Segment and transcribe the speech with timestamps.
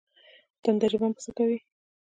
[0.63, 1.57] تنده ژبه څه کوي؟